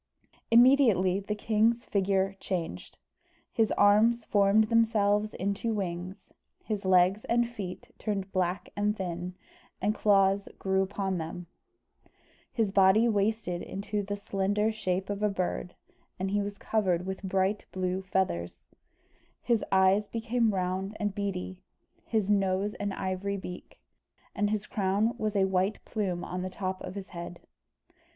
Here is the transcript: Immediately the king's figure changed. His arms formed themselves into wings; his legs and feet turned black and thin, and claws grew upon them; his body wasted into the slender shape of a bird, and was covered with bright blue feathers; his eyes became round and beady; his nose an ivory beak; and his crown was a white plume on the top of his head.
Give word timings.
Immediately 0.49 1.19
the 1.19 1.35
king's 1.35 1.85
figure 1.85 2.33
changed. 2.39 2.97
His 3.51 3.71
arms 3.73 4.25
formed 4.25 4.63
themselves 4.63 5.35
into 5.35 5.75
wings; 5.75 6.31
his 6.63 6.85
legs 6.85 7.23
and 7.25 7.47
feet 7.47 7.91
turned 7.99 8.31
black 8.31 8.69
and 8.75 8.97
thin, 8.97 9.35
and 9.79 9.93
claws 9.93 10.49
grew 10.57 10.81
upon 10.81 11.19
them; 11.19 11.45
his 12.51 12.71
body 12.71 13.07
wasted 13.07 13.61
into 13.61 14.01
the 14.01 14.15
slender 14.15 14.71
shape 14.71 15.07
of 15.11 15.21
a 15.21 15.29
bird, 15.29 15.75
and 16.17 16.31
was 16.43 16.57
covered 16.57 17.05
with 17.05 17.21
bright 17.21 17.67
blue 17.71 18.01
feathers; 18.01 18.63
his 19.39 19.63
eyes 19.71 20.07
became 20.07 20.51
round 20.51 20.97
and 20.99 21.13
beady; 21.13 21.61
his 22.07 22.31
nose 22.31 22.73
an 22.79 22.91
ivory 22.91 23.37
beak; 23.37 23.79
and 24.33 24.49
his 24.49 24.65
crown 24.65 25.15
was 25.19 25.35
a 25.35 25.45
white 25.45 25.77
plume 25.85 26.23
on 26.23 26.41
the 26.41 26.49
top 26.49 26.81
of 26.81 26.95
his 26.95 27.09
head. 27.09 27.39